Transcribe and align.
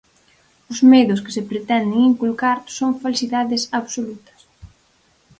Os 0.71 0.79
medos 0.91 1.21
que 1.23 1.33
se 1.35 1.47
pretenden 1.51 1.99
inculcar 2.11 2.57
son 2.77 2.91
falsidades 3.03 3.61
absolutas. 3.79 4.39